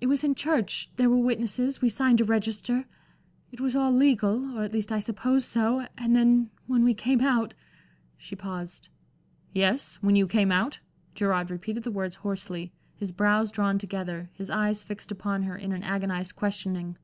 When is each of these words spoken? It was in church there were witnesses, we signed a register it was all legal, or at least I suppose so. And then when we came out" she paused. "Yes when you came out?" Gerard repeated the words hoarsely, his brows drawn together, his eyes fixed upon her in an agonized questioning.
It 0.00 0.08
was 0.08 0.24
in 0.24 0.34
church 0.34 0.90
there 0.96 1.08
were 1.08 1.16
witnesses, 1.18 1.80
we 1.80 1.88
signed 1.90 2.20
a 2.20 2.24
register 2.24 2.86
it 3.52 3.60
was 3.60 3.76
all 3.76 3.92
legal, 3.92 4.58
or 4.58 4.64
at 4.64 4.72
least 4.72 4.90
I 4.90 4.98
suppose 4.98 5.44
so. 5.44 5.86
And 5.96 6.16
then 6.16 6.50
when 6.66 6.82
we 6.82 6.92
came 6.92 7.20
out" 7.20 7.54
she 8.18 8.34
paused. 8.34 8.88
"Yes 9.52 9.94
when 10.00 10.16
you 10.16 10.26
came 10.26 10.50
out?" 10.50 10.80
Gerard 11.14 11.52
repeated 11.52 11.84
the 11.84 11.92
words 11.92 12.16
hoarsely, 12.16 12.72
his 12.96 13.12
brows 13.12 13.52
drawn 13.52 13.78
together, 13.78 14.28
his 14.32 14.50
eyes 14.50 14.82
fixed 14.82 15.12
upon 15.12 15.44
her 15.44 15.54
in 15.56 15.70
an 15.70 15.84
agonized 15.84 16.34
questioning. 16.34 16.98